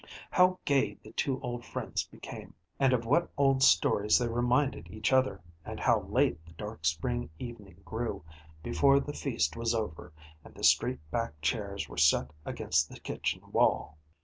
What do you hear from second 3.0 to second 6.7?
what old stories they reminded each other, and how late the